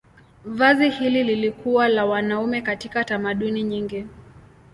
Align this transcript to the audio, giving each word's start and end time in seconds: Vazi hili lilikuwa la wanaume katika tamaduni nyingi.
Vazi 0.45 0.89
hili 0.89 1.23
lilikuwa 1.23 1.87
la 1.87 2.05
wanaume 2.05 2.61
katika 2.61 3.03
tamaduni 3.03 3.63
nyingi. 3.63 4.05